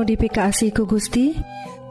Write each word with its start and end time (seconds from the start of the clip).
notifikasi 0.00 0.72
ku 0.72 0.88
Gusti. 0.88 1.36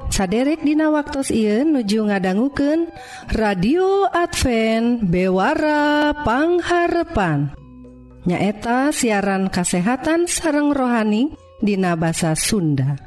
Saderek 0.09 0.65
Dina 0.65 0.89
waktu 0.89 1.21
Ieu 1.37 1.69
nuju 1.69 2.09
ngadangguken 2.09 2.89
radio 3.37 4.09
Advent 4.09 5.05
bewarapangharepan 5.05 7.53
nyaeta 8.25 8.89
siaran 8.89 9.53
kasehatan 9.53 10.25
sareng 10.25 10.73
rohani 10.73 11.29
Dina 11.61 11.93
bahasa 11.93 12.33
Sunda. 12.33 12.97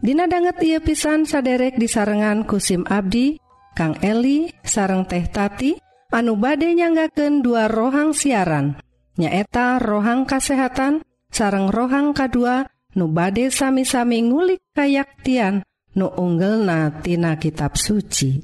Dina 0.00 0.24
banget 0.28 0.60
ia 0.64 0.80
pisan 0.80 1.28
saderek 1.28 1.76
di 1.76 1.88
sarengan 1.88 2.44
kusim 2.48 2.84
Abdi 2.88 3.36
Kang 3.74 3.98
Eli 4.00 4.48
sareng 4.62 5.02
teh 5.04 5.26
tati 5.28 5.76
anu 6.14 6.38
bade 6.38 6.70
nyanggaken 6.72 7.42
dua 7.42 7.66
rohang 7.66 8.14
siaran. 8.16 8.78
Nyaeta 9.18 9.82
rohang 9.82 10.26
kasehatan 10.26 11.02
sareng 11.30 11.70
rohang 11.70 12.14
K2 12.14 12.66
nu 12.94 13.10
bade 13.10 13.50
sami-sami 13.50 14.22
ngulik 14.22 14.62
kayaktian 14.74 15.66
nu 15.98 16.10
unggelnatina 16.10 17.38
kitab 17.38 17.78
suci. 17.78 18.42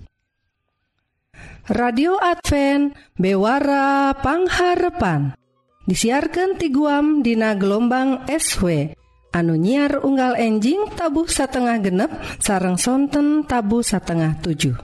Radio 1.70 2.18
Advent 2.18 2.98
Bewara 3.14 4.10
Pangharepan 4.18 5.38
disiarkan 5.86 6.58
ti 6.58 6.70
guam 6.74 7.22
dina 7.22 7.54
gelombang 7.54 8.26
SW 8.26 8.90
anu 9.30 9.54
nyiar 9.54 10.02
unggal 10.02 10.34
enjing 10.34 10.90
tabuh 10.98 11.30
satengah 11.30 11.78
genep 11.78 12.10
sarang 12.42 12.74
sonten 12.74 13.46
tabu 13.46 13.86
satengah 13.86 14.42
7. 14.42 14.74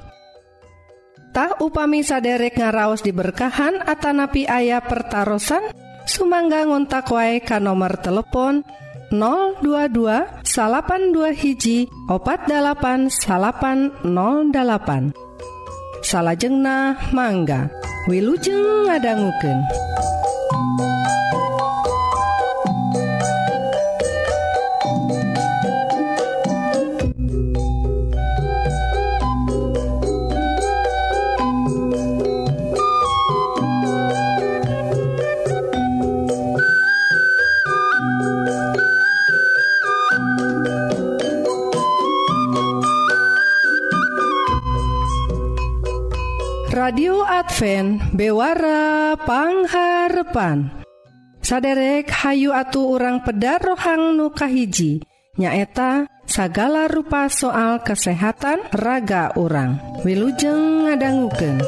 Tah 1.34 1.58
upami 1.60 2.00
saderek 2.00 2.56
ngaraos 2.56 3.04
diberkahan 3.04 3.82
atanapi 3.84 4.48
ayah 4.48 4.80
pertaran 4.80 5.42
sumangga 6.06 6.64
ngontak 6.64 7.10
wae 7.10 7.42
ka 7.42 7.58
nomor 7.58 7.98
telepon 7.98 8.62
022 9.10 10.42
82 10.42 11.32
hiji 11.40 11.88
opat 12.10 12.40
8808 12.50 15.14
salahjengnah 16.02 17.14
mangga 17.14 17.70
Wilujeng 18.06 18.86
ngadangguken 18.86 19.58
bewarapangharpan 48.16 50.72
saderek 51.44 52.08
Hayu 52.08 52.56
atuh 52.56 52.96
urang 52.96 53.20
peda 53.22 53.60
rohang 53.60 54.16
nukahiji 54.16 55.04
nyaeta 55.36 56.08
sagala 56.24 56.88
rupa 56.88 57.28
soal 57.28 57.84
kesehatan 57.84 58.64
raga 58.72 59.36
orang 59.36 59.76
wilujeng 60.02 60.88
ngadangguken. 60.88 61.60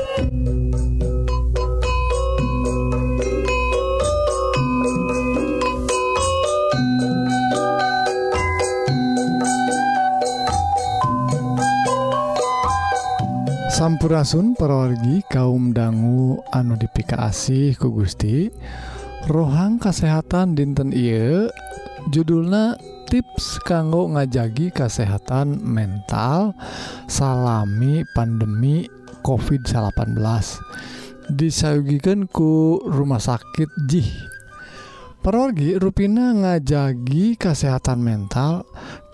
Sampurasun 13.78 14.58
parorgi 14.58 15.22
kaum 15.30 15.70
dangu 15.70 16.42
anu 16.50 16.74
dipika 16.74 17.30
asih 17.30 17.78
ku 17.78 17.94
Gusti. 17.94 18.50
Rohang 19.30 19.78
kasehatan 19.78 20.58
dinten 20.58 20.90
Ieu 20.90 21.46
judulna 22.10 22.74
tips 23.06 23.62
kanggo 23.62 24.10
ngajagi 24.10 24.74
kesehatan 24.74 25.62
mental 25.62 26.58
salami 27.06 28.02
pandemi 28.18 28.90
COVID-18 29.22 30.10
disayugikan 31.30 32.26
ku 32.26 32.82
rumah 32.82 33.22
sakit 33.22 33.70
jih. 33.86 34.10
Perorgi 35.22 35.78
rupina 35.78 36.34
ngajagi 36.34 37.38
kesehatan 37.38 38.02
mental 38.02 38.66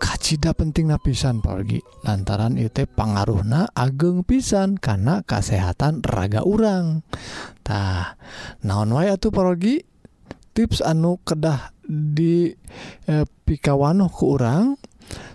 kacita 0.04 0.52
penting 0.52 0.92
napisan 0.92 1.40
pergi 1.40 1.80
lantaran 2.04 2.60
itu 2.60 2.84
pengaruhna 2.84 3.72
ageng 3.72 4.20
pisan 4.20 4.76
karena 4.76 5.24
kesehatan 5.24 6.04
raga 6.04 6.44
orangtah 6.44 8.20
naon 8.60 8.92
way 8.92 9.08
tuh 9.16 9.32
pergi 9.32 9.80
tips 10.52 10.84
anu 10.84 11.16
kedah 11.24 11.72
di 11.88 12.52
eh, 13.08 13.24
pikawanoh 13.24 14.12
ke 14.12 14.24
orang 14.28 14.76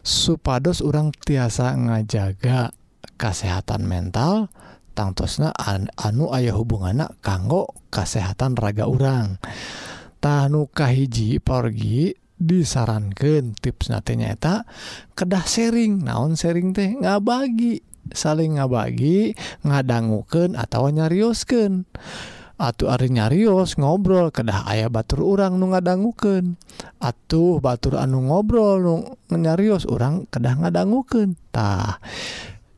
supados 0.06 0.86
orang 0.86 1.10
tiasa 1.18 1.74
ngajaga 1.74 2.70
kesehatan 3.18 3.90
mental 3.90 4.54
tangtosna 4.94 5.50
an, 5.58 5.90
anu 5.98 6.30
ayah 6.38 6.54
hubungan 6.54 7.02
anak 7.02 7.18
kanggo 7.26 7.74
kesehatan 7.90 8.54
raga 8.54 8.86
orangtahukahiji 8.86 11.42
pergi 11.42 12.29
disarankan 12.40 13.54
tips 13.60 13.92
nantinyaeta 13.92 14.64
kedah 15.14 15.46
sharing. 15.46 16.02
Naon 16.02 16.40
sharing 16.40 16.72
teh? 16.72 16.96
Nggak 16.96 17.20
bagi 17.22 17.84
saling 18.10 18.58
ngabagi 18.58 19.38
ngadangguken 19.62 20.58
atau 20.58 20.90
nyariusken 20.90 21.86
atuh 22.60 22.92
Ari 22.92 23.16
nyarius 23.16 23.80
ngobrol 23.80 24.36
kedah 24.36 24.68
ayah 24.68 24.92
batur 24.92 25.24
urang 25.24 25.56
nu 25.64 25.72
ngadangguken 25.72 26.60
atuh 27.00 27.64
batur 27.64 27.96
anu 27.96 28.28
ngobrol 28.28 28.84
nu 28.84 28.96
nyarius 29.32 29.88
orang 29.88 30.28
kedah 30.28 30.60
ngadangukentah 30.60 32.04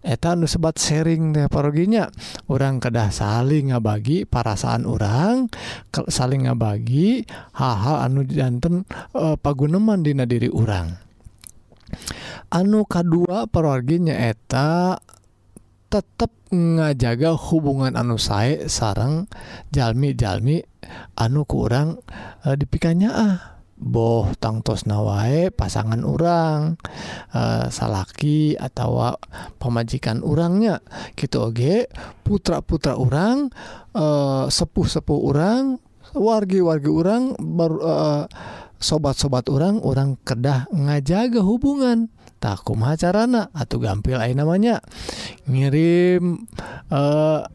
etan 0.02 0.46
sebat 0.50 0.82
sharing 0.82 1.38
paroginya 1.48 2.10
orang 2.50 2.82
kedah 2.82 3.14
saling 3.14 3.70
ngabagi 3.70 4.26
parasaan 4.26 4.90
orang 4.90 5.46
saling 6.10 6.50
ngabagi 6.50 7.30
hal-hal 7.54 8.10
anu 8.10 8.26
jantan 8.26 8.84
e, 9.14 9.38
paguneman 9.38 10.02
dina 10.02 10.26
diri 10.26 10.50
orang 10.50 10.98
anu 12.50 12.82
kedua 12.90 13.46
paroginya 13.46 14.18
eta 14.18 14.98
tetap 15.92 16.34
ngajaga 16.50 17.38
hubungan 17.38 17.94
anu 17.94 18.18
saya 18.18 18.66
sarang 18.66 19.30
jalmi-jalmi 19.70 20.66
anu 21.14 21.46
kurang 21.46 22.02
e, 22.42 22.58
dipikanya 22.58 23.10
ah. 23.14 23.61
boh 23.82 24.30
tangtos 24.38 24.86
nawae 24.86 25.50
pasangan 25.50 26.06
orang 26.06 26.78
uh, 27.34 27.66
eh, 27.66 27.68
salaki 27.74 28.54
atau 28.54 29.18
pemajikan 29.58 30.22
orangnya 30.22 30.86
gitu 31.18 31.50
Oge. 31.50 31.90
Putra-putra 32.22 32.96
orang 32.96 33.50
uh, 33.98 34.46
eh, 34.46 34.54
sepuh-sepuh 34.54 35.20
orang 35.26 35.82
wargi-wargi 36.14 36.92
orang 36.92 37.34
baru 37.42 37.78
uh, 37.82 38.24
sobat-sobat 38.78 39.50
orang 39.50 39.82
orang 39.82 40.22
kedah 40.22 40.70
ngajaga 40.70 41.42
hubungan. 41.42 42.14
Takum 42.42 42.82
carana 42.98 43.54
atau 43.54 43.78
gampil 43.78 44.18
aja 44.18 44.34
namanya. 44.34 44.82
Ngirim 45.46 46.50
uh, 46.90 47.46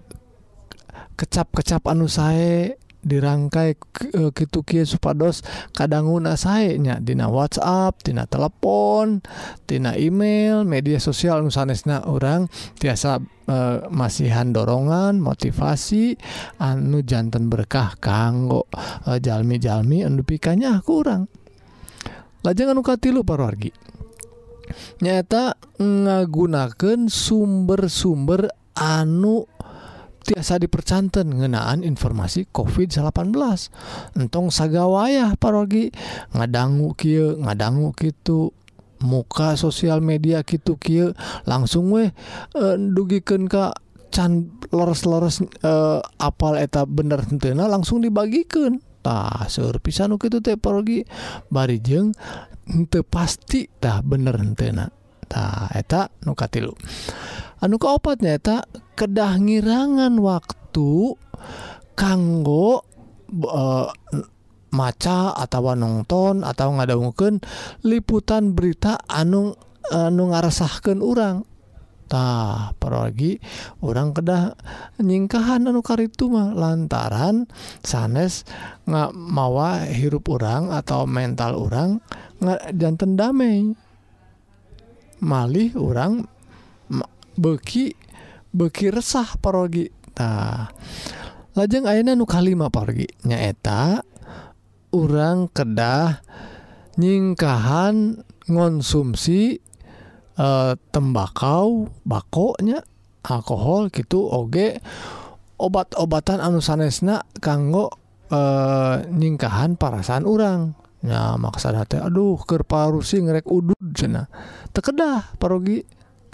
kecap-kecap 1.18 1.82
anu 1.90 2.06
saya 2.06 2.78
dirangkai 3.06 3.78
e, 4.10 4.34
Kituki 4.34 4.82
supados 4.82 5.46
kadanguna 5.70 6.34
sayanya 6.34 6.98
Dina 6.98 7.30
WhatsApp 7.30 8.02
Tina 8.02 8.26
telepon 8.26 9.22
Tina 9.70 9.94
email 9.94 10.66
media 10.66 10.98
sosial 10.98 11.46
nusanesna 11.46 12.02
orang 12.10 12.50
tiasa 12.82 13.22
e, 13.46 13.56
masihan 13.94 14.50
dorongan 14.50 15.22
motivasi 15.22 16.18
anu 16.58 17.06
jantan 17.06 17.46
berkah 17.46 17.94
kanggo 18.02 18.66
e, 19.06 19.22
jalmi-jalmi 19.22 20.02
endu 20.02 20.26
pikanya 20.26 20.82
kurang 20.82 21.30
lajeng 22.42 22.74
anu 22.74 22.82
katilu 22.82 23.22
parwargi 23.22 23.70
nyata 24.98 25.54
ngagunakan 25.78 27.06
sumber-sumber 27.06 28.50
anu 28.74 29.48
tiasa 30.26 30.58
dipercanten 30.58 31.30
ngenaan 31.30 31.86
informasi 31.86 32.50
COVID-18 32.50 33.06
entong 34.18 34.50
saga 34.50 34.90
wayah 34.90 35.38
parogi 35.38 35.94
ngadanggu 36.34 36.98
Ky 36.98 37.38
ngadanggu 37.46 37.94
gitu 37.94 38.50
muka 39.00 39.54
sosial 39.54 40.02
media 40.02 40.42
gitu 40.42 40.74
Ky 40.74 41.14
langsung 41.46 41.94
weh 41.94 42.10
e, 42.58 42.64
dugiken 42.76 43.46
Ka 43.46 43.70
can 44.10 44.48
lores-lores 44.72 45.44
uh, 45.44 45.46
e, 45.60 45.72
apal 46.16 46.56
eta 46.56 46.88
bener 46.88 47.20
tena 47.36 47.68
langsung 47.68 48.00
dibagikan. 48.00 48.80
Tah 49.04 49.44
pisan 49.84 50.16
gitu 50.16 50.40
teh 50.40 50.56
parogi 50.56 51.04
bari 51.52 51.78
jeng 51.84 52.16
ente 52.66 53.06
pasti 53.06 53.70
tah 53.78 54.02
bener 54.02 54.34
tena 54.58 54.90
tah 55.30 55.70
eta 55.74 56.10
nukatilu 56.26 56.74
anu 57.62 57.78
kaopatnya 57.78 58.34
eta 58.34 58.66
kedah 58.96 59.36
ngirangan 59.36 60.16
waktu 60.18 61.14
kanggo 61.92 62.82
uh, 63.46 63.88
maca 64.72 65.36
atau 65.36 65.72
nonton 65.76 66.42
atau 66.44 66.68
ngadangguken 66.76 67.40
liputan 67.86 68.52
berita 68.52 69.00
anu 69.08 69.56
eh, 69.88 70.10
anu 70.10 70.32
ngarasahkan 70.34 71.00
orang 71.00 71.46
lagi 72.86 73.42
orang 73.82 74.14
kedah 74.14 74.54
nyingkahan 75.02 75.66
anukar 75.66 75.98
itu 75.98 76.30
mah 76.30 76.54
lantaran 76.54 77.50
sanes 77.82 78.46
nggak 78.86 79.10
mawa 79.10 79.82
hirup 79.90 80.30
orang 80.30 80.70
atau 80.70 81.02
mental 81.04 81.58
orang 81.58 81.98
jantan 82.74 83.18
damai. 83.18 83.74
Malih 85.16 85.72
orang 85.80 86.28
beki 87.40 87.96
beki 88.52 88.94
resah 88.94 89.26
parogitah 89.40 90.70
lajeng 91.56 91.88
Aina 91.88 92.12
nu 92.12 92.28
kalima 92.28 92.68
pargi 92.68 93.08
nyaeta 93.24 94.04
orang 94.92 95.48
kedah 95.52 96.20
nyingkahan 96.96 98.24
ngonsumsi 98.48 99.60
e, 100.36 100.48
tembakau 100.92 101.92
bakoknya 102.06 102.80
alkohol 103.26 103.92
gitu 103.92 104.28
oge 104.30 104.78
obat-obatan 105.60 106.40
anu 106.40 106.60
sanesna 106.64 107.24
kanggo 107.40 107.92
e, 108.28 108.40
nyingkahan 109.12 109.76
parasan 109.76 110.24
urang. 110.24 110.76
Nah 111.06 111.38
maksa 111.38 111.70
hati 111.70 112.00
aduh 112.00 112.40
kerparusi 112.40 113.22
ngerek 113.22 113.46
udud 113.46 113.78
cena 113.92 114.26
tekedah 114.72 115.36
parogi. 115.36 115.84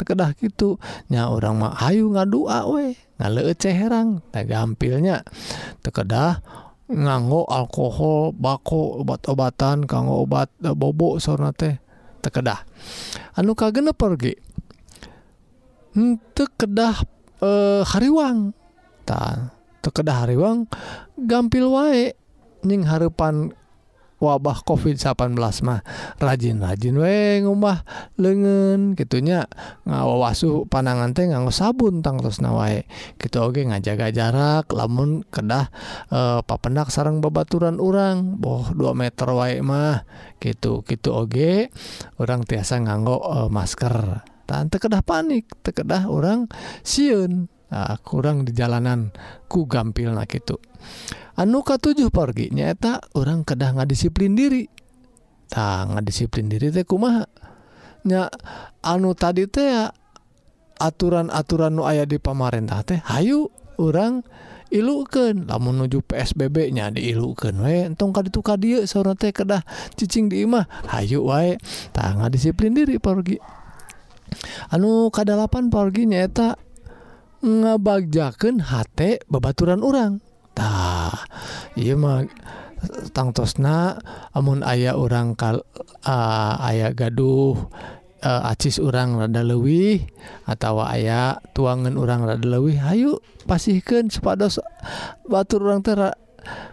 tekedah 0.03 0.35
gitunya 0.35 1.31
orang 1.31 1.63
mah 1.63 1.79
Ayu 1.79 2.11
ngadua 2.11 2.67
we 2.67 2.99
ngece 3.23 3.71
herang. 3.71 4.19
Teh 4.35 4.43
gampilnya 4.43 5.23
tekedah 5.87 6.43
nganggo 6.91 7.47
alkohol 7.47 8.35
bako 8.35 9.07
obat-obatan 9.07 9.87
kanggo 9.87 10.27
obat 10.27 10.51
bobok 10.59 11.23
sona 11.23 11.55
teh 11.55 11.79
tekedah. 12.19 12.67
Anu 13.39 13.55
kagene 13.55 13.95
pergi? 13.95 14.35
Hmm, 15.95 16.19
tekedah 16.35 17.07
e, 17.39 17.51
hariwang. 17.87 18.51
Ta 19.07 19.55
tekedah 19.87 20.27
hariwang 20.27 20.67
gampil 21.15 21.71
wae 21.71 22.19
nying 22.67 22.87
harepan 22.87 23.55
wabah 24.23 24.63
COVID-18 24.63 25.35
mah 25.67 25.83
rajin-rajin 26.23 26.95
we 26.95 27.43
ngubah 27.43 27.83
lengen 28.23 28.95
gitunya 28.95 29.51
ngawawasu 29.83 30.71
panangan 30.71 31.11
teh 31.11 31.27
nganggo 31.27 31.51
sabun 31.51 32.07
tang 32.07 32.23
terus 32.23 32.39
nawae 32.39 32.87
gitu 33.19 33.43
oge 33.43 33.67
ngajaga 33.67 34.15
jarak 34.15 34.71
lamun 34.71 35.27
kedah 35.29 35.69
e, 36.09 36.21
papendak 36.47 36.89
sarang 36.95 37.19
babaturan 37.19 37.83
orang 37.83 38.39
boh 38.39 38.73
2 38.73 38.95
meter 38.97 39.29
wae 39.35 39.61
mah. 39.61 40.07
Gitu 40.43 40.83
gitu 40.87 41.11
oge 41.13 41.69
orang 42.19 42.47
tiasa 42.47 42.81
nganggo 42.81 43.21
e, 43.21 43.39
masker. 43.53 44.25
Tante 44.49 44.77
kedah 44.81 45.05
panik 45.05 45.49
tekedah 45.61 46.09
orang 46.09 46.49
siun. 46.83 47.52
uh, 47.73 47.97
kurang 48.05 48.45
di 48.45 48.53
jalanan. 48.53 49.09
Ku 49.49 49.65
gampil 49.65 50.13
na 50.13 50.29
gitu 50.29 50.61
anu 51.37 51.65
ka 51.65 51.81
7 51.81 52.13
pergi 52.13 52.53
nyata 52.53 53.01
orang 53.17 53.45
kedah 53.47 53.77
nggak 53.77 53.89
disiplin 53.89 54.37
diri. 54.37 54.69
Tak 55.49 55.93
nggak 55.93 56.05
disiplin 56.05 56.49
diri 56.49 56.73
teh 56.73 56.85
kumahnya 56.85 58.29
anu 58.85 59.13
tadi 59.17 59.49
teh 59.49 59.89
aturan-aturan 60.81 61.73
nu 61.77 61.85
ayah 61.87 62.09
di 62.09 62.17
pamarentah 62.17 62.83
teh 62.83 62.99
Hayu 63.05 63.53
orang 63.77 64.25
ilukan 64.73 65.45
lah 65.45 65.61
menuju 65.61 66.01
PSBB 66.05 66.73
nya 66.73 66.89
diilukan 66.89 67.53
we. 67.61 67.85
Entong 67.85 68.13
kali 68.13 68.33
tukar 68.33 68.57
dia 68.57 68.85
seorang 68.85 69.17
teh 69.17 69.33
kedah 69.33 69.65
cicing 69.97 70.33
di 70.33 70.45
imah. 70.45 70.69
Hayu 70.89 71.25
wae. 71.29 71.61
Tangga 71.93 72.33
disiplin 72.33 72.73
diri 72.73 72.97
pergi. 72.97 73.37
Anu 74.73 75.13
kadalapan 75.13 75.69
pergi 75.69 76.09
nyata 76.09 76.57
ngebagjaken 77.43 78.63
HT 78.63 79.27
bebaturan 79.27 79.83
orangtah 79.83 81.27
mah 81.99 82.23
tangtosna 83.15 83.99
amun 84.35 84.63
ayah 84.67 84.99
orang 84.99 85.35
kal 85.39 85.63
uh, 86.07 86.91
gaduh 86.95 87.59
uh, 88.23 88.51
acis 88.51 88.79
urang 88.79 89.19
rada 89.19 89.43
lewih 89.43 90.03
atau 90.47 90.83
aya 90.83 91.39
tuangan 91.55 91.99
urang 91.99 92.27
rada 92.27 92.47
lewih 92.47 92.79
Ayu 92.79 93.19
pasihkan 93.45 94.09
sepados 94.09 94.63
batur 95.27 95.67
orang 95.67 95.83
ter 95.83 95.99
uh, 95.99 96.15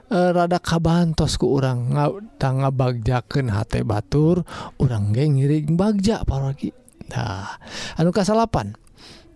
e, 0.10 0.18
rada 0.34 0.62
kabantos 0.62 1.38
ku 1.42 1.58
urang 1.58 1.94
tangga 2.38 2.70
bagjaken 2.70 3.50
HT 3.50 3.86
batur 3.86 4.46
orang 4.78 5.14
geng 5.14 5.42
ngiring 5.42 5.74
bagja 5.74 6.22
paragi. 6.26 6.70
Nah 7.10 7.58
anu 7.98 8.14
kasalapan? 8.14 8.78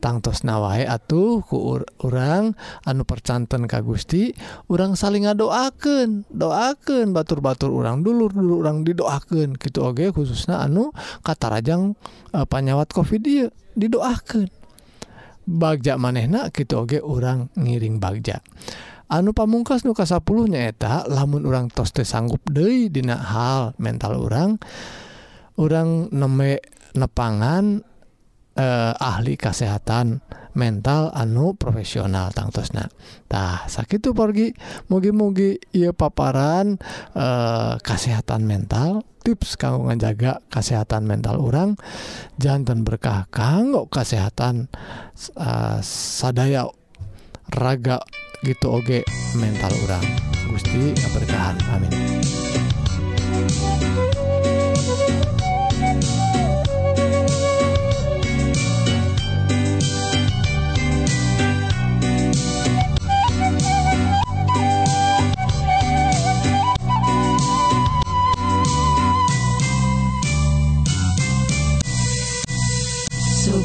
tangtos 0.03 0.43
nawai 0.43 0.83
atuh 0.83 1.39
ku 1.47 1.79
orang 2.03 2.51
anu 2.83 3.07
percanten 3.07 3.71
ka 3.71 3.79
Gusti 3.79 4.35
orang 4.67 4.99
saling 4.99 5.23
ngadoaken 5.23 6.27
doaken 6.27 7.15
batur-batur 7.15 7.71
orang 7.71 8.03
dulur 8.03 8.35
dulu 8.35 8.59
orang 8.59 8.83
didoaken 8.83 9.55
gitu 9.55 9.87
oge 9.87 10.11
khususnya 10.11 10.59
anu 10.59 10.91
kata 11.23 11.55
rajang 11.55 11.95
e, 12.35 12.43
panyawat 12.43 12.91
covid 12.91 13.23
dia 13.23 13.47
didoaken 13.79 14.51
bagja 15.47 15.95
manehna 15.95 16.51
gitu 16.51 16.83
oge 16.83 16.99
orang 16.99 17.47
ngiring 17.55 18.03
bagja. 18.03 18.43
Anu 19.11 19.35
pamungkas 19.35 19.83
nuka 19.83 20.07
10 20.07 20.23
nyaeta 20.49 21.05
lamun 21.11 21.43
orang 21.45 21.67
toste 21.69 22.07
sanggup 22.07 22.41
Dei 22.47 22.87
dina 22.87 23.19
hal 23.19 23.75
mental 23.77 24.17
orang 24.17 24.57
orang 25.59 26.09
neme 26.09 26.63
nepangan 26.97 27.83
Eh, 28.53 28.93
ahli 29.01 29.33
kesehatan 29.33 30.21
mental 30.53 31.09
anu 31.17 31.57
profesional 31.57 32.29
tangtusnatah 32.29 33.65
sakit 33.65 34.13
pergi 34.13 34.53
mugi-mugi 34.93 35.57
ia 35.73 35.89
paparan 35.89 36.77
eh, 37.17 37.73
kesehatan 37.81 38.45
mental 38.45 39.01
tips 39.25 39.57
kamu 39.57 39.97
menjaga 39.97 40.37
kesehatan 40.53 41.01
mental 41.09 41.41
orang 41.41 41.81
jantan 42.37 42.85
berkah 42.85 43.25
kanggo 43.31 43.87
kesehatan 43.87 44.67
uh, 45.39 45.79
sadaya 45.81 46.67
raga 47.55 48.03
gitu 48.43 48.69
Oge 48.69 49.07
mental 49.39 49.71
orang 49.87 50.03
Gusti 50.51 50.91
keberkahan 50.91 51.55
amin 51.71 51.91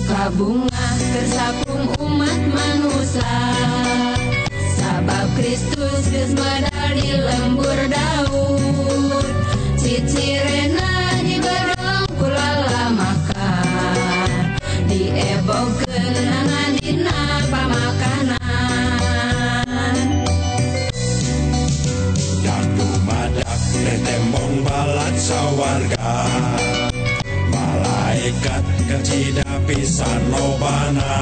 bunga 0.08 0.88
tersapung 1.12 1.84
umat 2.00 2.40
manusia. 2.48 3.36
Sabab 4.72 5.28
Kristus 5.36 6.08
geus 6.08 6.32
medali 6.32 7.12
lembur 7.12 7.76
daun 7.92 9.20
cicirena 9.76 11.12
di 11.20 11.36
bedong 11.36 12.08
kulala 12.16 12.88
makan 12.96 14.56
di 14.88 15.12
ebog 15.12 15.76
kenangan 15.84 16.72
dina 16.80 17.44
pamakanan 17.52 18.36
dan 22.40 22.64
dumadak 22.80 23.60
tembong 23.84 24.64
balat 24.64 25.16
sawarga. 25.20 26.16
Malaikat 27.52 28.77
tidak 28.88 29.68
pisan 29.68 30.32
lobana 30.32 31.12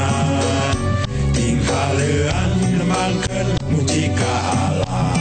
tinggalean 1.35 2.55
mangken 2.87 3.49
mujika 3.67 4.35
Allah 4.71 5.19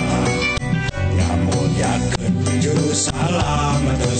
namun 1.18 1.70
yakin 1.74 2.34
juru 2.62 2.94
salam 2.94 3.82
atau 3.98 4.14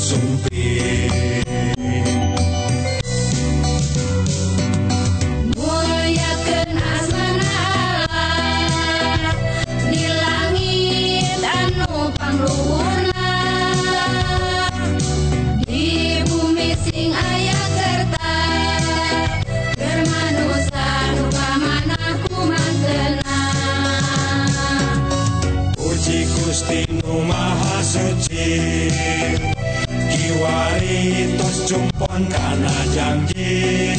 Kiwari 30.26 31.38
tos 31.38 31.70
jumpon 31.70 32.26
kana 32.34 32.74
janji. 32.98 33.94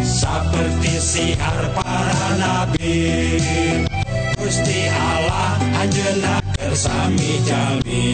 Seperti 0.00 0.92
siar 1.04 1.68
para 1.76 2.32
nabi 2.40 3.36
Gusti 4.40 4.88
Allah 4.88 5.60
anjena 5.84 6.40
bersami 6.56 7.44
jami 7.44 8.08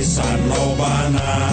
Isan 0.00 0.48
Lobana. 0.48 1.49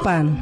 papan 0.00 0.32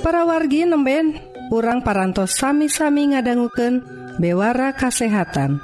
para 0.00 0.24
wargi 0.24 0.64
nemben 0.64 1.20
urang 1.52 1.84
parantos 1.84 2.32
sami-sami 2.40 3.12
ngadangguken 3.12 3.84
bewara 4.16 4.72
kasehatan. 4.72 5.60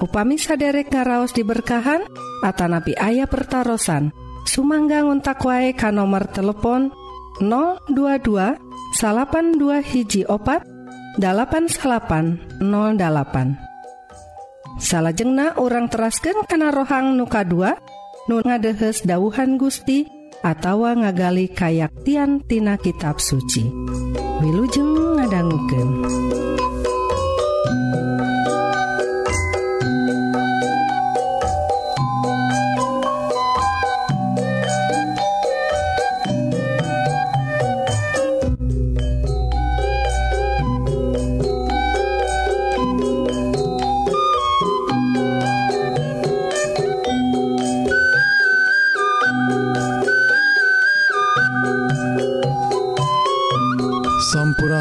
Upami 0.00 0.40
saderek 0.40 0.88
ngaraos 0.88 1.36
diberkahan 1.36 2.08
Atanapi 2.40 2.96
ayah 2.96 3.28
pertaran 3.28 4.16
Sumangga 4.48 5.04
ngontak 5.04 5.44
wae 5.44 5.76
ka 5.76 5.92
nomor 5.92 6.24
telepon 6.32 6.88
022 7.44 8.56
salapan 8.96 9.60
dua 9.60 9.84
hiji 9.84 10.24
opat 10.24 10.64
8808 11.20 12.64
salahjengna 14.80 15.60
orang 15.60 15.92
terasken 15.92 16.48
kana 16.48 16.72
rohang 16.72 17.12
nuka 17.16 17.44
2 17.44 18.32
nu 18.32 18.40
ngadehes 18.40 19.04
dauhan 19.04 19.60
Gusti 19.60 20.13
atawa 20.44 20.92
ngagali 21.00 21.48
kayaktian 21.48 22.44
tina 22.44 22.76
kitab 22.76 23.16
suci 23.16 23.64
Wilujeng 24.44 25.16
ngadangguken. 25.16 25.88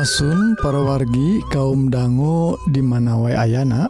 Asun 0.04 0.60
parawargi 0.60 1.40
kaum 1.48 1.88
dangu 1.88 2.60
di 2.68 2.84
mana 2.84 3.16
wae 3.16 3.40
Ayana? 3.40 3.88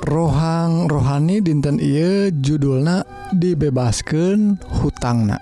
Rohang 0.00 0.88
rohani 0.88 1.44
dinten 1.44 1.76
ieu 1.76 2.32
judulna 2.32 3.04
dibebaskeun 3.28 4.56
hutangna. 4.80 5.36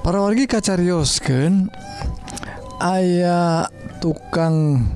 Parawargi 0.00 0.48
kacariosken 0.48 1.68
aya 2.80 3.68
tukang 4.00 4.88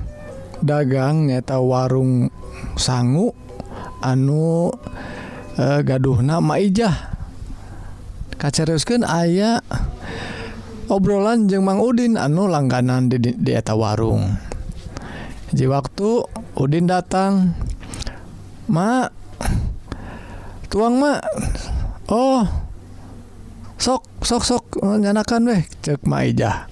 dagang 0.57 1.29
nyata 1.29 1.61
warung 1.61 2.33
sangu 2.73 3.37
anu 4.01 4.73
eh, 5.61 5.77
e, 5.77 5.85
gaduh 5.85 6.25
nama 6.25 6.57
Ijah 6.57 7.21
aya 9.05 9.61
obrolan 10.87 11.47
jeung 11.51 11.63
Mang 11.67 11.79
Udin 11.83 12.15
anu 12.15 12.47
langganan 12.47 13.11
di 13.11 13.19
dieta 13.19 13.75
warung. 13.75 14.35
Di 15.51 15.63
waktu 15.63 16.27
Udin 16.59 16.91
datang 16.91 17.55
Ma 18.67 19.07
tuang 20.67 20.99
Ma 20.99 21.19
Oh 22.11 22.43
sok 23.77 24.03
sok 24.25 24.43
sok 24.43 24.63
nyanakan 24.81 25.53
weh 25.53 25.63
cek 25.85 26.03
Maijah 26.03 26.65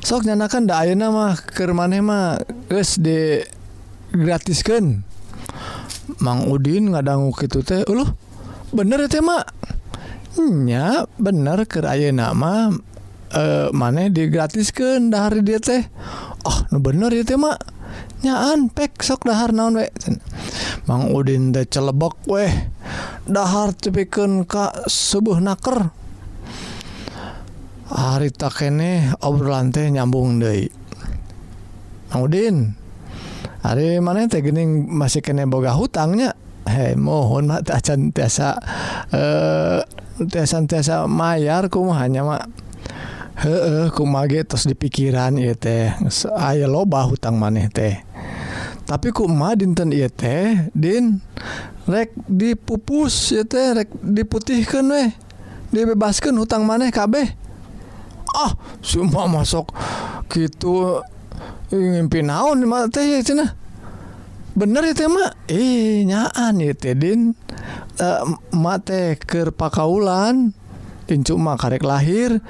sok 0.00 0.26
nyanakan 0.26 0.66
da 0.66 0.82
ayeuna 0.82 1.12
mah 1.12 1.36
keur 1.38 1.76
maneh 1.76 2.00
mah 2.02 2.40
geus 2.66 2.98
di 2.98 3.38
gratiskeun. 4.10 5.06
Mang 6.18 6.50
Udin 6.50 6.90
ngadangu 6.90 7.30
kitu 7.36 7.62
teh 7.62 7.86
uluh 7.86 8.10
bener 8.74 9.06
teh 9.06 9.22
mak 9.22 9.46
nya 10.38 11.10
bener 11.18 11.66
ke 11.66 11.82
Aye 11.82 12.14
nama 12.14 12.70
eh, 13.34 13.66
e, 13.66 13.74
maneh 13.74 14.14
digratis 14.14 14.70
ke 14.70 15.02
dia 15.42 15.58
teh? 15.58 15.82
Oh 16.46 16.58
bener 16.78 17.10
itu 17.10 17.34
mahnyaan 17.34 18.70
pek 18.70 19.02
sok 19.02 19.26
dahar 19.26 19.50
naon 19.50 19.82
we. 19.82 19.90
Mang 20.86 21.10
Udin 21.10 21.50
teh 21.50 21.66
celebok 21.66 22.22
weh 22.30 22.50
dahar 23.26 23.74
cepikeun 23.74 24.46
Ka 24.46 24.86
subuh 24.86 25.42
naker. 25.42 25.90
Hari 27.90 28.30
tak 28.30 28.62
kene 28.62 29.18
obrolan 29.18 29.74
teh 29.74 29.90
nyambung 29.90 30.38
deui. 30.38 30.70
Mang 32.14 32.22
Udin 32.22 32.78
hari 33.66 33.98
mana 33.98 34.30
teh 34.30 34.46
gening 34.46 34.86
masih 34.86 35.26
kene 35.26 35.50
boga 35.50 35.74
hutangnya? 35.74 36.38
Hei 36.70 36.94
mohon 36.94 37.50
mah 37.50 37.66
acan 37.66 38.14
tiasa 38.14 38.54
eh 39.10 39.80
tiasa-tiasa 40.28 41.08
Mayar 41.08 41.72
ku 41.72 41.88
hanya 41.92 42.26
mak 42.26 42.50
he 43.40 43.88
kumage 43.96 44.44
terus 44.44 44.68
di 44.68 44.76
pikiran 44.76 45.40
ya 45.40 45.56
teh. 45.56 45.96
Aya 46.36 46.68
loba 46.68 47.08
hutang 47.08 47.40
maneh 47.40 47.72
teh. 47.72 47.96
Tapi 48.84 49.14
kuma 49.14 49.56
dinten 49.56 49.94
ieu 49.96 50.12
teh 50.12 50.68
din 50.76 51.24
rek 51.88 52.12
dipupus 52.28 53.32
ya 53.32 53.48
teh 53.48 53.72
rek 53.72 53.88
diputihkan 54.04 54.84
weh. 54.92 55.08
Dibebaskan 55.72 56.36
hutang 56.36 56.68
maneh 56.68 56.92
kabeh. 56.92 57.32
Ah 58.36 58.52
semua 58.84 59.24
masuk 59.24 59.72
gitu 60.28 61.00
ingin 61.72 62.10
pinaun 62.12 62.60
teh 62.90 63.02
ya 63.02 63.24
cina 63.24 63.56
bener 64.52 64.84
ya 64.90 64.94
teh 64.94 65.08
mak 65.08 65.32
eh 65.48 66.04
nyaan 66.04 66.60
ya 66.60 66.74
teh 66.76 66.92
din. 66.92 67.32
Eh, 68.00 68.24
matekerpakaulan 68.56 70.56
incuma 71.04 71.60
karek 71.60 71.84
lahir 71.84 72.40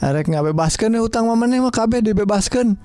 erek 0.00 0.32
ngabebaskeun 0.32 0.96
hutang 0.96 1.28
mamane 1.28 1.60
mah 1.60 1.68
kabeh 1.68 2.00
dibebaskeun. 2.00 2.80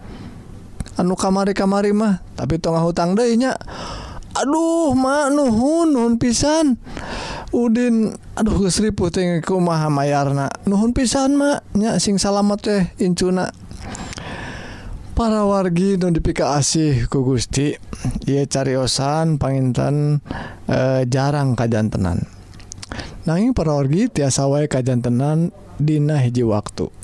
Anu 0.99 1.15
kamari 1.15 1.55
kamari 1.55 1.95
mah 1.95 2.19
tapi 2.35 2.59
tengah 2.59 2.83
hutang 2.83 3.15
dehnya 3.15 3.55
aduh 4.35 4.91
ma 4.99 5.31
nuhun 5.31 5.95
nuhun 5.95 6.19
pisan. 6.19 6.75
Udin 7.55 8.11
aduh 8.35 8.67
gesri 8.67 8.91
puting 8.91 9.39
ku 9.39 9.63
maha 9.63 9.87
mayarna. 9.87 10.51
Nuhun 10.67 10.91
pisan 10.91 11.39
ma 11.39 11.63
nya 11.71 12.03
sing 12.03 12.19
salamet 12.19 12.59
teh 12.59 12.83
incuna. 12.99 13.47
para 15.19 15.43
wargi 15.43 15.99
notifikasi 15.99 17.11
ku 17.11 17.27
Gusti 17.27 17.75
ia 18.23 18.47
cariyosan 18.47 19.35
pangintan 19.35 20.23
e, 20.63 20.71
eh, 20.71 21.03
jarang 21.11 21.59
kajjantenan 21.59 22.23
nanging 23.27 23.51
para 23.51 23.75
wargi 23.75 24.07
tiasa 24.07 24.47
wae 24.47 24.71
kajjantenan 24.71 25.51
Dina 25.75 26.23
hiji 26.23 26.47
waktutah 26.47 26.95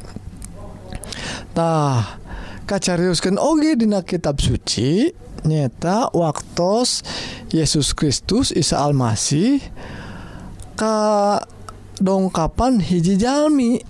kacariuskan 2.63 3.36
Oge 3.36 3.75
Dina 3.75 4.00
kitab 4.00 4.39
suci 4.39 5.12
nyata 5.43 6.15
waktu 6.15 7.03
Yesus 7.51 7.91
Kristus 7.91 8.55
Isa 8.55 8.79
Almasih 8.79 9.60
ka 10.79 11.43
dongkapan 12.00 12.79
hiji 12.79 13.19
Jami 13.19 13.84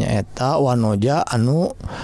nyaeta 0.00 0.56
wanoja 0.56 1.20
anu 1.28 1.68
yang 1.68 2.01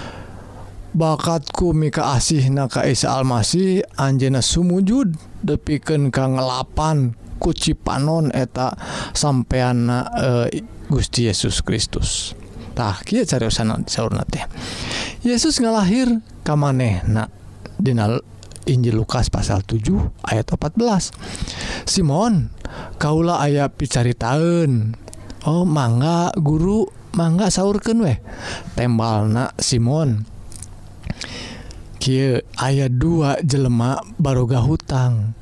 bakatku 0.93 1.71
mika 1.75 2.17
asih 2.17 2.49
naka 2.49 2.85
Isa 2.89 3.13
Almasih 3.13 3.85
Anjena 3.95 4.41
Sumujud 4.41 5.13
depiken 5.45 6.09
kangelapan 6.09 7.13
kuci 7.39 7.77
panon 7.77 8.33
eta 8.35 8.75
sampeyan 9.15 9.87
e, 9.87 9.99
eh, 10.19 10.47
Gusti 10.89 11.29
Yesus 11.29 11.61
Kristustah 11.61 12.99
Yesus 15.21 15.55
ngalahir 15.61 16.07
kamanehna 16.43 17.29
Dinal 17.79 18.25
Injil 18.67 18.99
Lukas 18.99 19.31
pasal 19.31 19.63
7 19.63 20.27
ayat 20.27 20.45
14 20.51 21.13
Simon 21.87 22.51
Kaula 22.99 23.39
aya 23.39 23.71
picaritaun 23.71 24.93
Oh 25.47 25.63
mangga 25.63 26.35
guru 26.35 26.83
mangga 27.15 27.47
sahurken 27.47 28.03
weh 28.03 28.19
tembalna 28.75 29.55
Simon. 29.55 30.38
Kiel 31.99 32.41
ayat 32.55 32.95
2 32.95 33.43
jelemak 33.43 34.01
baroga 34.15 34.63
hutang 34.63 35.35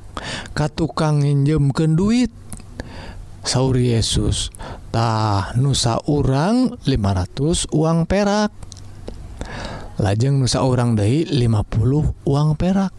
Ka 0.52 0.66
tukang 0.66 1.22
nginjemken 1.22 1.94
duit 1.94 2.34
sauur 3.48 3.80
Yesustah 3.80 5.56
nusa 5.56 6.04
urang 6.04 6.76
500 6.84 7.72
uang 7.72 8.04
perak. 8.04 8.52
Lajeng 9.98 10.36
nusa 10.36 10.62
orang 10.62 10.94
Dei 10.94 11.24
50 11.24 12.28
uang 12.28 12.48
perak. 12.60 12.92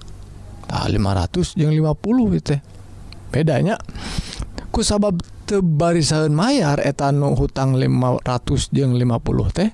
Ta, 0.66 0.90
500 0.90 1.54
yang 1.60 1.74
50 1.74 2.40
itu 2.40 2.58
bedanya 3.30 3.78
ku 4.74 4.82
sabab 4.82 5.22
tebarisan 5.46 6.34
Mayyar 6.34 6.82
etanu 6.82 7.38
hutang 7.38 7.78
500 7.78 8.74
je 8.74 8.86
50 8.86 9.06
teh 9.54 9.70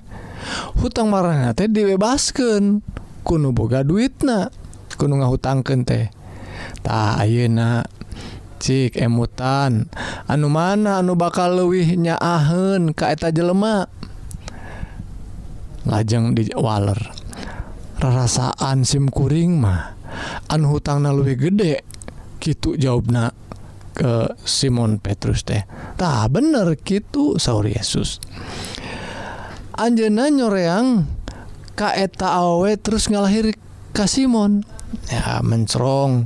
hutang 0.80 1.08
marahnya 1.08 1.52
teh 1.52 1.68
dibebaskan 1.68 2.80
kuno 3.26 3.50
boga 3.50 3.82
duit 3.82 4.22
na 4.22 4.46
kuno 4.94 5.18
ngahutangken 5.18 5.82
teh. 5.82 6.06
Tak 6.86 7.18
ayeuna 7.26 7.82
cik 8.62 8.94
emutan. 9.02 9.90
Anu 10.30 10.46
mana 10.46 11.02
anu 11.02 11.18
bakal 11.18 11.58
luwihnya 11.58 12.14
ahen 12.22 12.94
kaeta 12.94 13.34
jelemak 13.34 13.90
lajeng 15.86 16.38
di 16.38 16.46
diwaler 16.46 16.98
rarasaan 17.98 18.86
simkuring 18.86 19.58
mah. 19.58 19.98
Anu 20.46 20.78
hutangna 20.78 21.10
luwih 21.10 21.34
gede 21.34 21.82
gitu 22.38 22.78
jawabna 22.78 23.34
ke 23.96 24.38
Simon 24.46 25.02
Petrus 25.02 25.42
teh. 25.42 25.66
Tah 25.98 26.30
bener 26.30 26.78
gitu 26.78 27.42
Saur 27.42 27.66
Yesus. 27.66 28.22
Anjena 29.76 30.32
nyoreang 30.32 31.15
kaeta 31.76 32.40
awe 32.40 32.72
terus 32.80 33.12
ngalahir 33.12 33.52
kasimon 33.92 34.64
ya 35.12 35.44
mencerong 35.44 36.24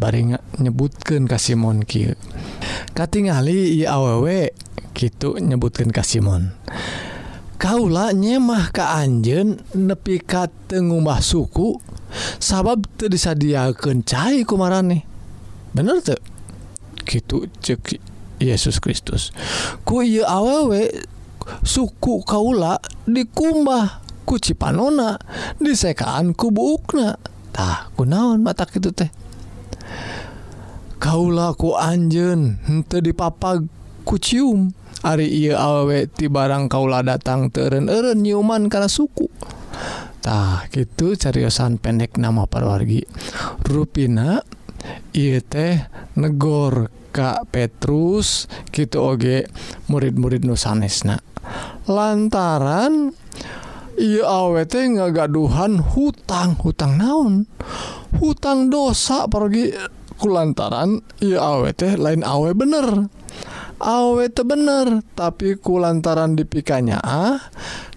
bari 0.00 0.34
nyebutkan 0.58 1.28
kasimon 1.30 1.86
ki. 1.86 2.16
Katingali 2.96 3.78
i 3.78 3.86
awewe 3.86 4.50
gitu 4.96 5.38
nyebutkan 5.38 5.94
kasimon 5.94 6.56
kaula 7.64 8.12
nyemah 8.12 8.76
ka 8.76 9.00
anjen 9.00 9.56
nepi 9.72 10.20
ka 10.20 10.52
tengumah 10.68 11.24
suku 11.24 11.80
sabab 12.36 12.84
teu 13.00 13.08
disadiakeun 13.08 14.04
cai 14.04 14.44
kumarane. 14.44 15.08
Bener 15.72 16.04
teu? 16.04 16.20
Gitu 17.08 17.48
cek 17.64 17.96
Yesus 18.36 18.76
Kristus. 18.84 19.32
Ku 19.88 20.04
ieu 20.04 20.28
awewe 20.28 20.92
suku 21.64 22.20
kaula 22.28 22.76
dikumbah 23.08 24.03
kuci 24.24 24.56
panona 24.56 25.20
disekaan 25.60 26.32
kubuknatah 26.32 27.92
kunaon 27.94 28.40
mata 28.40 28.64
itu 28.72 28.90
teh? 28.90 29.12
Kaulaku 30.98 31.76
Anjen 31.76 32.56
di 32.88 32.98
dipapa 33.04 33.60
kucium. 34.08 34.72
Ari 35.04 35.28
ia 35.28 35.60
aweti 35.60 36.32
barang 36.32 36.72
kaula 36.72 37.04
datang 37.04 37.52
teren 37.52 37.92
eren 37.92 38.24
nyiuman 38.24 38.72
karena 38.72 38.88
sukutah 38.88 40.64
gitu 40.72 41.12
cariyosan 41.12 41.76
pendek 41.76 42.16
nama 42.16 42.48
parwargi 42.48 43.04
ruina 43.68 44.40
I 45.12 45.44
teh 45.44 45.84
negor 46.16 46.88
Ka 47.12 47.44
Petrus 47.44 48.48
gitu 48.72 49.04
oge 49.04 49.44
murid-murid 49.92 50.48
nusanesna 50.48 51.20
lantaran 51.84 53.12
Iye 53.94 54.26
awet 54.26 54.74
ngagaduhan 54.74 55.78
hutang 55.94 56.58
hutang 56.58 56.98
naon? 56.98 57.46
Hutang 58.18 58.66
dosa 58.66 59.30
pergi 59.30 59.70
kulantaran 60.18 60.98
ia 61.22 61.38
awet 61.38 61.82
lain 61.94 62.26
awe 62.26 62.50
bener. 62.54 63.06
Awet 63.78 64.34
bener 64.42 65.02
tapi 65.14 65.58
kulantaran 65.58 66.34
dipikanya 66.34 66.98
ah 67.02 67.38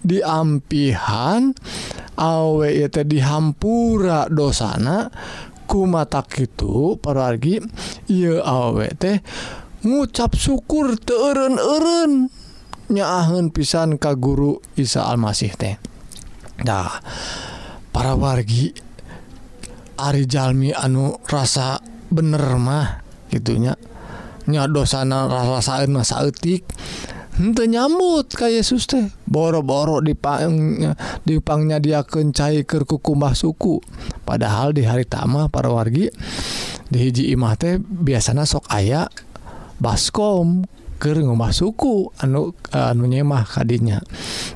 diampihan 0.02 1.54
awe 2.18 2.68
itu 2.70 3.02
dihampura 3.02 4.30
dosana 4.30 5.10
kumatak 5.66 6.46
itu 6.46 6.98
pergi 6.98 7.62
ia 8.10 8.42
awet 8.42 8.94
teh 8.98 9.18
ngucap 9.86 10.34
syukur 10.34 10.98
teeren-eren 10.98 12.30
nyaahun 12.88 13.52
pisan 13.52 14.00
ka 14.00 14.16
guru 14.16 14.60
Isa 14.76 15.04
Almasih 15.04 15.52
teh. 15.54 15.76
Dah 16.58 17.00
para 17.94 18.18
wargi 18.18 18.72
Ari 19.98 20.30
Jalmi 20.30 20.70
anu 20.70 21.18
rasa 21.26 21.82
bener 22.08 22.42
mah 22.56 23.02
gitunya 23.28 23.74
nya. 24.48 24.64
Dosana 24.70 25.28
rasa 25.28 25.84
masa 25.90 26.24
etik 26.24 26.64
ente 27.38 27.70
nyambut 27.70 28.32
ka 28.34 28.50
Yesus 28.50 28.88
teh. 28.90 29.10
Boro-boro 29.28 30.02
dipang 30.02 30.80
dipangnya 31.22 31.78
dia 31.78 32.00
kencai 32.02 32.66
ke 32.66 32.82
kukumbah 32.82 33.36
suku. 33.36 33.78
Padahal 34.26 34.74
di 34.74 34.82
hari 34.82 35.06
tama 35.06 35.46
para 35.46 35.70
wargi 35.70 36.10
di 36.88 36.98
hiji 36.98 37.30
imah 37.36 37.54
teh 37.54 37.76
biasanya 37.78 38.48
sok 38.48 38.66
aya 38.72 39.06
baskom. 39.78 40.77
ke 40.98 41.14
ngomah 41.14 41.54
suku 41.54 42.10
anu 42.18 42.52
anunya 42.74 43.22
mah 43.22 43.46
kanya 43.46 44.02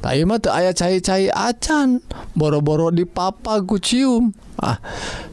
Tamah 0.02 0.42
aya 0.50 0.74
cai-cai 0.74 1.30
acan 1.30 2.02
boro-boro 2.34 2.90
di 2.90 3.06
papa 3.06 3.62
gucium 3.62 4.34
ah 4.58 4.82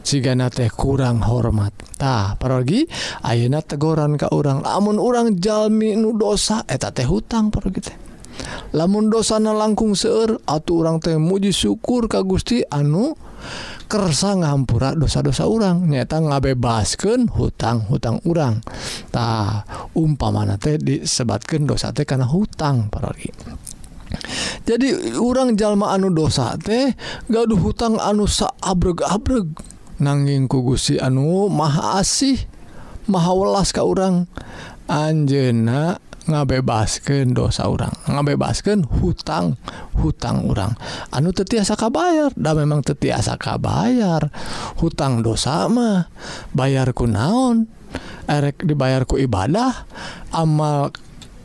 sigana 0.06 0.46
teh 0.46 0.70
kurang 0.70 1.26
hormat. 1.26 1.74
Tah 1.98 2.38
pergi 2.38 2.86
ayeuna 3.26 3.60
tegoran 3.66 4.14
ke 4.14 4.30
orang 4.30 4.62
lamun 4.62 4.96
orang 5.02 5.36
Jalmi 5.42 5.98
nu 5.98 6.14
dosa 6.14 6.62
eh, 6.70 6.78
eta 6.78 6.94
teh 6.94 7.04
hutang 7.04 7.50
parogi 7.50 7.82
teh. 7.82 7.96
Lamun 8.72 9.10
dosana 9.10 9.50
langkung 9.50 9.98
seueur 9.98 10.38
atuh 10.46 10.86
orang 10.86 11.02
teh 11.02 11.18
muji 11.18 11.50
syukur 11.50 12.06
ka 12.06 12.22
Gusti 12.22 12.62
anu 12.70 13.18
kersa 13.90 14.38
ngampura 14.38 14.94
dosa-dosa 14.94 15.50
orang 15.50 15.90
nyata 15.90 16.22
ngabebaskan 16.22 17.26
hutang-hutang 17.32 18.22
orangtah 18.22 19.66
umpamana 19.98 20.56
teh 20.56 20.78
disebatkan 20.78 21.66
dosa 21.66 21.90
teh 21.90 22.06
karena 22.06 22.28
hutang 22.30 22.86
parori 22.86 23.30
jadi 24.66 25.18
orang 25.18 25.58
jalma 25.58 25.90
anu 25.94 26.14
dosa 26.14 26.54
teh 26.54 26.94
gaduh 27.26 27.58
hutang 27.58 27.98
anu 27.98 28.30
sa 28.30 28.54
abreg-abreg 28.62 29.50
nanging 29.98 30.46
kugusi 30.46 30.96
anu 31.02 31.50
maha 31.50 31.98
asih 32.00 32.38
maha 33.10 33.32
welas 33.34 33.74
ka 33.74 33.82
orang 33.82 34.30
Anjena 34.90 36.02
ngabebasken 36.30 37.34
dosa 37.34 37.66
orang 37.66 37.90
ngabebasken 38.06 38.86
hutang 38.86 39.58
hutang 39.98 40.46
orang 40.46 40.78
anu 41.10 41.34
tetiasa 41.34 41.74
kabayar? 41.74 42.30
Dan 42.38 42.54
memang 42.62 42.86
tetiasa 42.86 43.34
kabayar. 43.36 44.30
Hutang 44.78 45.26
dosa 45.26 45.66
mah 45.66 46.08
bayarku 46.54 47.10
naon? 47.10 47.66
Erek 48.30 48.62
dibayarku 48.62 49.18
ibadah 49.18 49.90
amal 50.30 50.94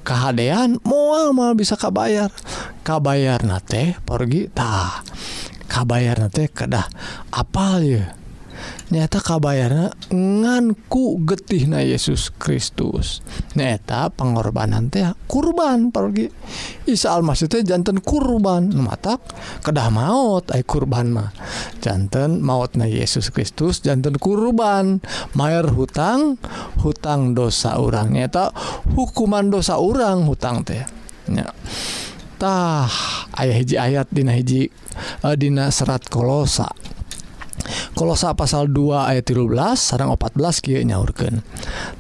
kehaan 0.06 0.78
mual 0.86 1.34
mal 1.34 1.58
bisa 1.58 1.74
kabayar. 1.74 2.30
Kabayar 2.86 3.42
nate 3.42 3.98
pergitah 4.06 5.02
kabayar 5.66 6.16
nate 6.22 6.54
kedah. 6.54 6.88
Apal 7.34 7.82
ya 7.84 8.06
nyata 8.94 9.18
kabayarna 9.18 9.90
nganku 10.14 11.26
getih 11.26 11.66
na 11.66 11.82
Yesus 11.82 12.30
Kristus. 12.30 13.26
Neta 13.58 14.14
pengorbanan 14.14 14.94
teh 14.94 15.06
kurban 15.26 15.90
pergi 15.90 16.30
Isa 16.86 17.18
Almasih 17.18 17.50
teh 17.50 17.66
jantan 17.66 18.02
kurban. 18.02 18.70
Matak 18.74 19.26
kedah 19.66 19.90
maut 19.90 20.50
ay 20.54 20.62
kurban 20.62 21.10
mah. 21.10 21.34
Jantan 21.82 22.46
maut 22.46 22.78
na 22.78 22.86
Yesus 22.86 23.34
Kristus 23.34 23.82
jantan 23.82 24.22
kurban. 24.22 25.02
Mayar 25.34 25.74
hutang 25.74 26.38
hutang 26.86 27.34
dosa 27.34 27.82
orang 27.82 28.14
nyata 28.14 28.54
hukuman 28.94 29.50
dosa 29.50 29.82
orang 29.82 30.30
hutang 30.30 30.62
teh. 30.62 30.86
Ya 31.26 31.50
tah 32.36 32.92
ayah 33.40 33.56
hiji 33.56 33.76
ayat 33.80 34.12
dina 34.12 34.36
hiji 34.36 34.68
uh, 35.24 35.34
dina 35.34 35.72
serat 35.72 36.06
kolosa. 36.12 36.68
Kolosa 37.96 38.36
pasal 38.36 38.68
2 38.76 39.08
ayat 39.08 39.24
13 39.24 39.56
sarang 39.80 40.12
14 40.12 40.60
kieu 40.60 40.84
nyaurkeun. 40.84 41.40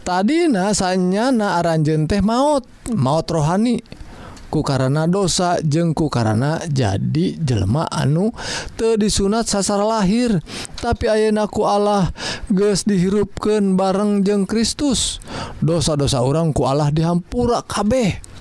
Tadi 0.03 0.51
nasanya 0.51 1.31
na 1.31 1.55
aranjen 1.55 2.03
teh 2.03 2.19
maut 2.19 2.67
maut 2.91 3.23
rohani. 3.31 3.79
Ku 4.51 4.59
karena 4.59 5.07
dosa 5.07 5.55
jengku 5.63 6.11
karena 6.11 6.59
jadi 6.67 7.39
jelma 7.39 7.87
anu 7.87 8.35
te 8.75 8.99
disunat 8.99 9.47
sasar 9.47 9.79
lahir. 9.87 10.43
Tapi 10.83 11.07
ayenaku 11.07 11.63
Allah 11.63 12.11
ges 12.51 12.83
dihirupkan 12.83 13.79
bareng 13.79 14.27
jeng 14.27 14.43
Kristus. 14.43 15.23
Dosa-dosa 15.63 16.19
orangku 16.19 16.67
Allah 16.67 16.91
dihampura 16.91 17.63
kabeh. 17.63 18.34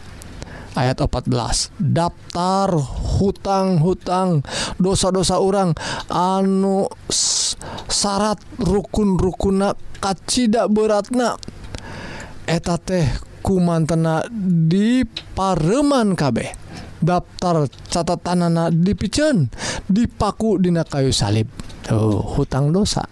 ayat 0.74 0.98
14 0.98 1.70
daftar 1.78 2.70
hutang-hutang 3.18 4.42
dosa-dosa 4.78 5.38
orang. 5.38 5.72
Anu 6.10 6.90
syarat 7.88 8.42
rukun-rukuna 8.58 9.74
kacida 10.02 10.66
beratna. 10.68 11.38
Eta 12.44 12.76
teh 12.76 13.08
kumantena 13.40 14.26
di 14.30 15.02
pareman 15.32 16.12
kabeh. 16.18 16.62
Daftar 17.04 17.68
catatanana 17.92 18.72
dipicen 18.72 19.52
dipaku 19.88 20.56
dina 20.56 20.84
kayu 20.84 21.12
salib. 21.12 21.48
Tuh 21.84 22.20
hutang 22.37 22.72
dosa. 22.72 23.04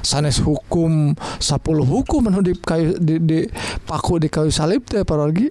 sanes 0.00 0.40
hukum 0.42 1.14
10 1.38 1.60
hukum 1.84 2.20
menhudip 2.28 2.64
kayu 2.64 2.96
di, 3.00 3.20
di 3.20 3.38
paku 3.84 4.20
di 4.20 4.28
kayu 4.28 4.52
salib 4.52 4.84
teh 4.84 5.04
parogi 5.04 5.48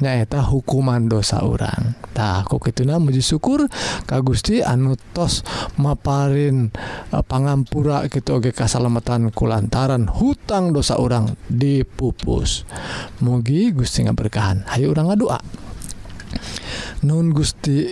nyaeta 0.00 0.40
hukuman 0.44 1.08
dosa 1.08 1.44
orang 1.44 1.96
tah 2.16 2.42
kok 2.44 2.60
kituna 2.60 2.98
muji 2.98 3.22
syukur 3.22 3.68
ka 4.04 4.20
Gusti 4.20 4.60
anu 4.60 4.98
tos 5.14 5.46
maparin 5.80 6.68
uh, 7.14 7.22
pangampura 7.24 8.04
gitu 8.10 8.42
oge 8.42 8.50
kasalamatan 8.52 9.30
kulantaran 9.30 10.10
hutang 10.10 10.74
dosa 10.74 10.98
orang 10.98 11.38
dipupus. 11.48 12.66
Mugi 13.22 13.72
Gusti 13.72 14.04
ngaberkahan. 14.04 14.66
Hayu 14.68 14.92
urang 14.92 15.08
ngadua. 15.08 15.38
Nun 17.06 17.32
Gusti 17.32 17.88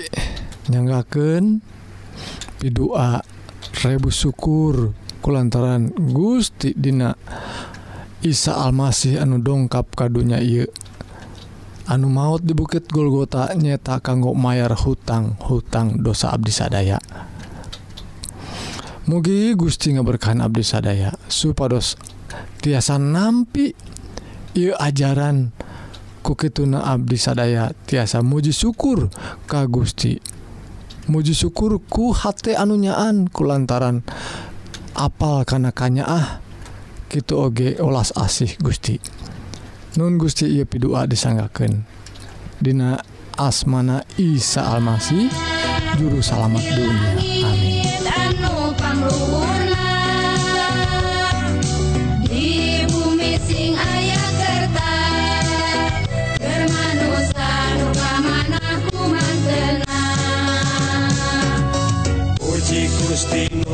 nyanggaken 0.69 1.63
pidua 2.61 3.23
rebu 3.87 4.11
syukur. 4.11 4.93
kulantaran 5.21 5.93
Gusti 5.95 6.75
Dina 6.75 7.15
Isa 8.19 8.59
Almasih 8.59 9.23
anu 9.23 9.39
dongkap 9.39 9.95
kadunya 9.95 10.43
ia 10.43 10.67
anu 11.87 12.11
maut 12.11 12.43
di 12.43 12.53
Bukit 12.53 12.91
Golgota 12.91 13.55
nyeta 13.55 14.03
kanggo 14.03 14.35
mayar 14.35 14.75
hutang 14.75 15.39
hutang 15.41 16.03
dosa 16.03 16.35
Abdi 16.35 16.53
sadaya. 16.53 16.99
Mugi 19.09 19.57
Gusti 19.57 19.97
ngaberkahan 19.97 20.45
Abdi 20.45 20.61
sadaya 20.61 21.17
supados 21.33 21.97
tiasa 22.61 23.01
nampi 23.01 23.73
ia 24.53 24.77
ajaran 24.77 25.55
kukituna 26.21 26.85
Abdi 26.85 27.17
sadaya. 27.17 27.73
Tiasa 27.87 28.21
muji 28.21 28.53
syukur 28.53 29.09
ka 29.49 29.65
Gusti. 29.65 30.21
Muji 31.09 31.33
syukur 31.33 31.81
ku 31.89 32.13
hate 32.13 32.53
anunyaan 32.53 33.33
kulantaran 33.33 34.05
lantaran 34.05 34.48
apal 34.99 35.47
karenakanya 35.47 36.05
ah 36.05 36.29
gitu 37.07 37.39
oge 37.39 37.79
olas 37.79 38.11
asih 38.19 38.59
Gusti. 38.59 38.99
Nun 39.95 40.19
Gusti 40.19 40.51
ia 40.51 40.67
pidua 40.67 41.07
disanggaken 41.07 41.87
Dina 42.59 42.99
asmana 43.39 44.03
Isa 44.19 44.67
Almasih 44.67 45.31
juru 45.97 46.19
salamet 46.19 46.67
dunia. 46.75 47.28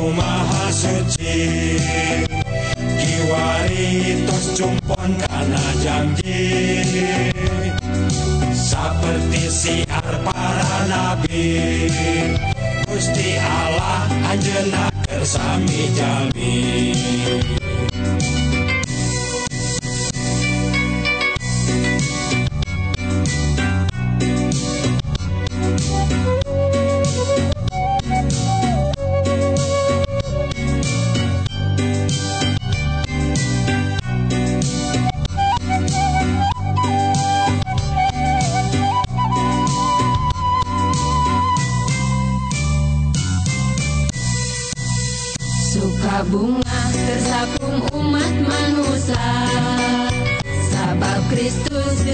kumaha 0.05 0.69
suci 0.69 1.81
Kiwari 2.77 4.21
tos 4.29 4.53
cumpon 4.53 5.17
karena 5.17 5.65
janji 5.81 6.45
Seperti 8.53 9.43
siar 9.49 10.13
para 10.21 10.77
nabi 10.93 11.89
Gusti 12.85 13.41
Allah 13.41 14.05
anjena 14.29 14.93
kersami 15.09 15.89
jami. 15.97 16.53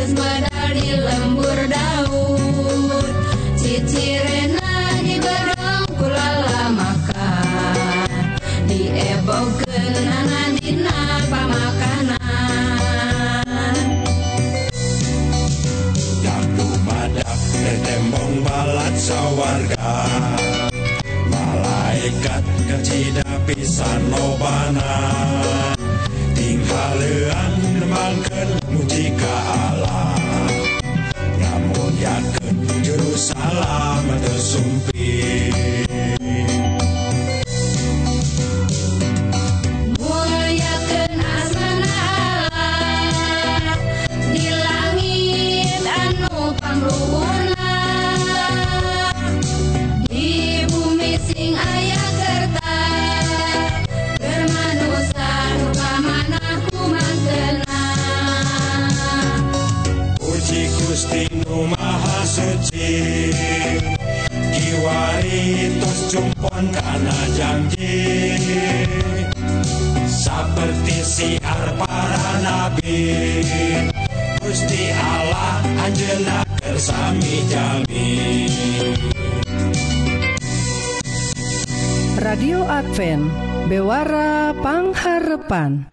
Geus 0.00 0.16
di 3.60 3.76
kulala 5.92 6.72
makan 6.72 8.08
Dak 16.24 16.44
dumadak 16.56 17.40
tembong 17.84 18.34
balat 18.40 18.94
sawarga. 18.96 19.92
Malaikat 21.28 22.44
kecida 22.68 23.28
pisan 23.44 24.00
lobana 24.08 24.96
Tinghalean 26.32 27.52
nembangkeun 27.80 28.48
muji 28.48 28.59
kilometers 33.60 34.54
away. 34.56 34.69
Jumpon 66.60 66.76
kana 66.76 67.16
janji 67.32 67.96
Seperti 70.04 70.96
siar 71.00 71.62
para 71.80 72.28
nabi. 72.44 73.00
Gusti 74.40 74.92
Allah 74.92 75.56
anjeunna 75.88 76.38
kersami 76.60 77.34
jami. 77.48 78.08
Radio 82.20 82.68
Advent 82.68 83.24
Bewara 83.72 84.52
Pangharepan. 84.60 85.88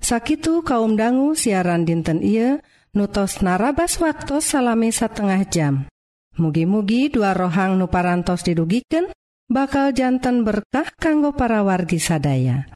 Sakitu 0.00 0.60
kaum 0.60 0.96
dangu 0.96 1.32
siaran 1.32 1.88
dinten 1.88 2.20
iya 2.20 2.60
nutos 2.92 3.40
narabas 3.40 3.96
waktu 3.96 4.44
salami 4.44 4.92
setengah 4.92 5.40
jam. 5.48 5.74
Mugi-mugi 6.36 7.08
dua 7.12 7.32
rohang 7.36 7.80
nuparantos 7.80 8.44
didugiken 8.44 9.12
bakal 9.50 9.90
jantan 9.90 10.46
berkah 10.46 10.86
kanggo 10.94 11.34
para 11.34 11.66
wargi 11.66 11.98
sadaya. 11.98 12.70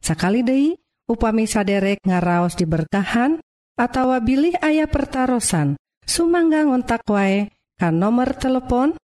Sakali 0.00 0.40
Dei 0.40 0.72
upami 1.04 1.44
saderek 1.44 2.00
ngaraos 2.02 2.56
diberkahan 2.56 3.44
atau 3.76 4.16
bilih 4.24 4.56
ayah 4.64 4.88
pertaran 4.88 5.76
sumangga 6.08 6.64
ngontak 6.64 7.04
wae 7.08 7.52
kan 7.76 7.96
nomor 8.00 8.32
telepon 8.40 8.96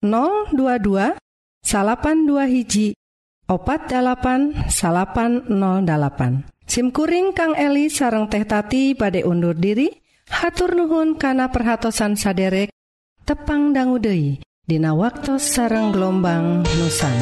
022 0.00 1.16
82 1.64 2.52
hiji 2.52 2.96
opat 3.48 3.88
808 3.88 4.72
SIMkuring 6.64 7.36
Kang 7.36 7.52
Eli 7.56 7.92
sareng 7.92 8.28
tehtati 8.28 8.96
pada 8.96 9.20
undur 9.24 9.52
diri 9.52 9.92
hatur 10.32 10.72
Nuhun 10.72 11.20
kana 11.20 11.52
perhatsan 11.52 12.16
saderek 12.16 12.72
tepang 13.28 13.76
dangguude 13.76 14.40
Dina 14.64 14.96
waktu 14.96 15.36
sarang 15.36 15.92
gelombang 15.92 16.64
Nusan. 16.80 17.12